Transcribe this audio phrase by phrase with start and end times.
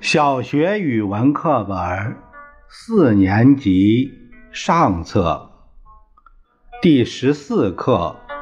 [0.00, 2.16] 小学语文课本
[2.70, 4.10] 四年级
[4.50, 5.50] 上册
[6.80, 8.16] 第十四课《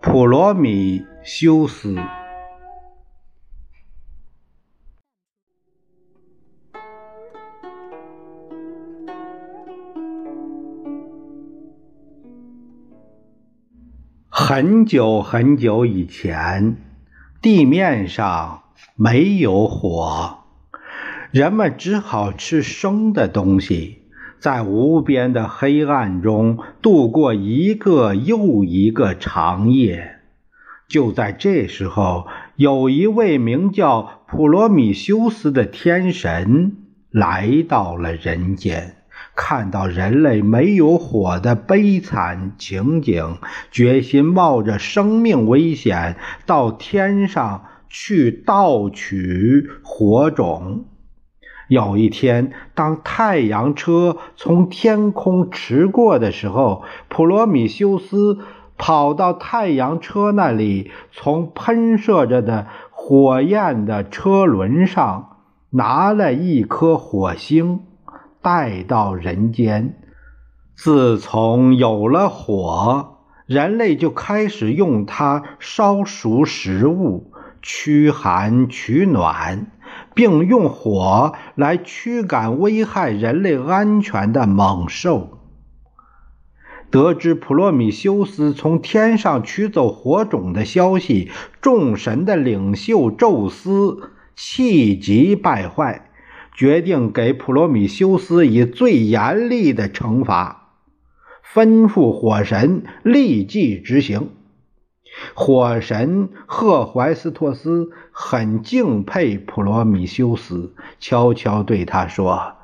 [0.00, 1.94] 普罗米修斯》。
[14.30, 16.78] 很久很久以前，
[17.42, 18.62] 地面上
[18.94, 20.45] 没有火。
[21.30, 24.02] 人们只好吃生的东西，
[24.38, 30.20] 在无边的黑暗中度过一个又一个长夜。
[30.88, 36.76] 就在这时候，有一位名叫普罗米修斯的天神
[37.10, 38.94] 来到了人间，
[39.34, 43.38] 看到人类没有火的悲惨情景，
[43.72, 50.84] 决心冒着生命危险到天上去盗取火种。
[51.68, 58.38] 有一天，当太阳车从天空驰过的时候，普罗米修斯
[58.78, 65.38] 跑到太阳车那里，从喷射着的火焰的车轮上
[65.70, 67.80] 拿了一颗火星，
[68.40, 69.96] 带到人间。
[70.76, 79.72] 自从有了火，人类就开始用它烧熟食物，驱寒取暖。
[80.16, 85.38] 并用火来驱赶危害人类安全的猛兽。
[86.90, 96.08] 得知普罗米修斯从天上取走火种的消息，众神的领袖宙斯气急败坏，
[96.54, 100.70] 决定给普罗米修斯以最严厉的惩罚，
[101.52, 104.30] 吩咐火神立即执行。
[105.34, 112.54] 火神赫淮斯托斯很敬佩普罗米修斯，悄悄对他说：“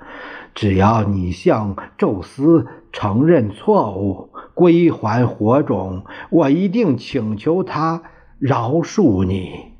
[0.54, 8.02] 只要你向宙斯承认错误，归还火种，我一定请求他
[8.38, 9.72] 饶恕你。”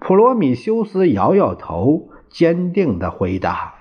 [0.00, 3.74] 普罗米修斯摇摇头，坚定地回答：“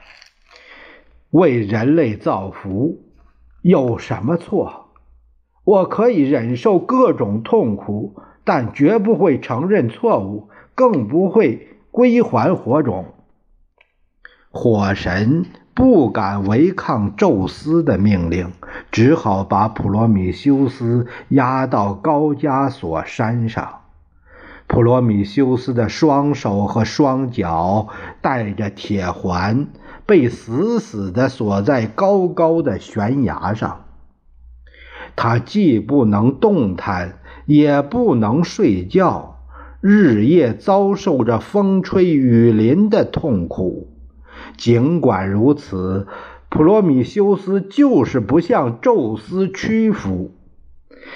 [1.31, 3.01] 为人类造福，
[3.61, 4.81] 有什么错？”
[5.63, 13.05] 我可以忍受各种痛苦，但绝不会承认错误，更不会归还火种。
[14.51, 18.51] 火神不敢违抗宙斯的命令，
[18.91, 23.79] 只好把普罗米修斯押到高加索山上。
[24.67, 27.87] 普罗米修斯的双手和双脚
[28.21, 29.67] 带着铁环，
[30.05, 33.82] 被死死地锁在高高的悬崖上。
[35.15, 39.39] 他既不能动弹，也不能睡觉，
[39.79, 43.89] 日夜遭受着风吹雨淋的痛苦。
[44.57, 46.07] 尽管如此，
[46.49, 50.31] 普罗米修斯就是不向宙斯屈服。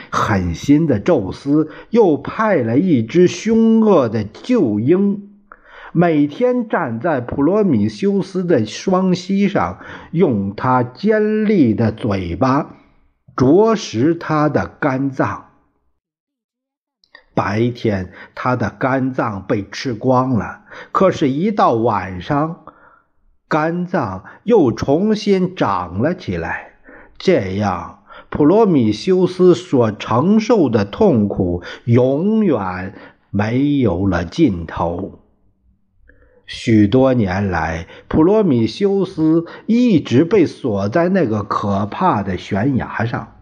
[0.09, 5.30] 狠心的宙斯又派了一只凶恶的鹫鹰，
[5.91, 9.80] 每天站在普罗米修斯的双膝上，
[10.12, 12.77] 用它尖利的嘴巴。
[13.38, 15.52] 啄食他的肝脏。
[17.36, 22.66] 白天，他的肝脏被吃光了，可是，一到晚上，
[23.48, 26.80] 肝脏又重新长了起来。
[27.20, 28.00] 这样，
[28.31, 32.96] 普罗米修斯所承受的痛苦永远
[33.30, 35.19] 没有了尽头。
[36.47, 43.34] 许多年来，普罗米修斯一直被锁在那个可怕的悬崖上。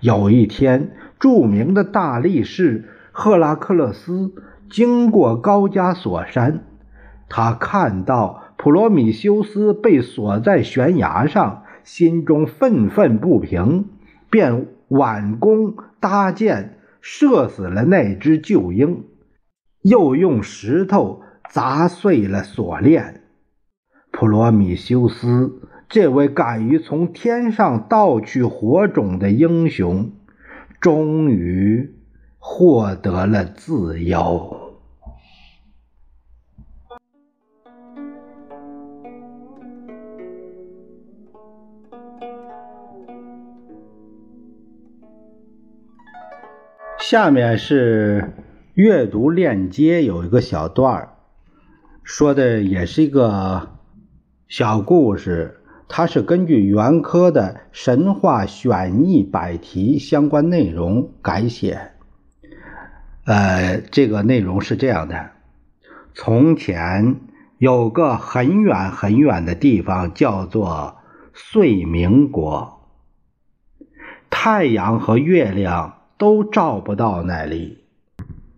[0.00, 4.34] 有一天，著名的大力士赫拉克勒斯
[4.68, 6.64] 经过高加索山，
[7.30, 13.86] 他看到普罗米修斯被锁在悬崖上，心中愤愤不平，
[14.28, 19.04] 便挽弓搭箭，射死了那只鹫鹰。
[19.80, 23.22] 又用石头砸碎了锁链。
[24.10, 30.12] 普罗米修斯，这位敢于从天上盗取火种的英雄，
[30.80, 31.94] 终于
[32.38, 34.80] 获得了自由。
[46.98, 48.32] 下面是。
[48.74, 51.13] 阅读链接有一个小段儿，
[52.04, 53.78] 说的也是一个
[54.46, 61.92] 小故事，它是根据袁科的神话选译百题相关内容改写。
[63.24, 65.30] 呃，这个内容是这样的：
[66.12, 67.16] 从前
[67.56, 70.98] 有个很远很远的地方叫做
[71.32, 72.86] 遂明国，
[74.28, 77.83] 太阳和月亮都照不到那里，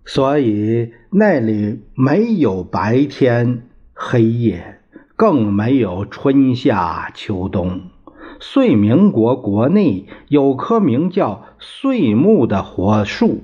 [0.06, 4.80] 所以那里没有白天黑夜，
[5.16, 7.90] 更没有春夏秋冬。
[8.38, 13.42] 遂明国国内有棵名叫岁木的火树，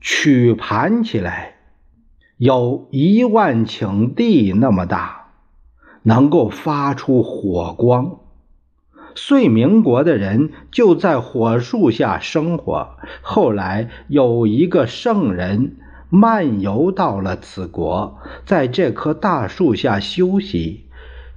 [0.00, 1.54] 曲盘起来。
[2.36, 5.32] 有一万顷地那么大，
[6.02, 8.20] 能够发出火光。
[9.20, 12.90] 遂明国的人就在火树下生活。
[13.20, 15.74] 后来有一个圣人
[16.08, 20.84] 漫游到了此国，在这棵大树下休息。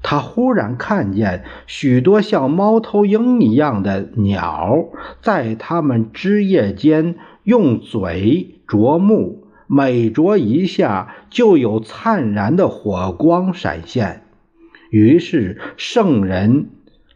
[0.04, 4.86] 他忽然看见许多像猫头鹰一样的鸟，
[5.20, 9.48] 在它们枝叶间用嘴啄木。
[9.66, 14.22] 每啄一下，就有灿然的火光闪现。
[14.92, 16.70] 于是圣人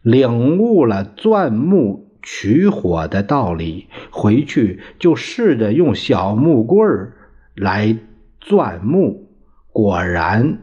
[0.06, 7.16] 领悟了钻木取火的道理，回去就试着用小木棍儿
[7.56, 7.98] 来
[8.38, 9.32] 钻木，
[9.72, 10.60] 果然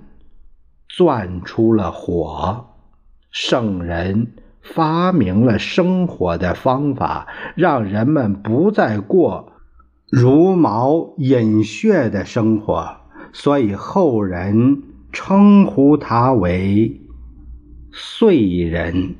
[0.87, 2.67] 钻出了火。
[3.31, 4.31] 圣人
[4.61, 9.51] 发明了生火的方法，让人们不再过。
[10.09, 12.95] 茹毛饮血的生活，
[13.33, 17.01] 所以后人称呼他为
[17.91, 19.15] 燧人。